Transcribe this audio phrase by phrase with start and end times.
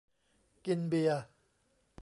[0.65, 1.21] กินเบียร์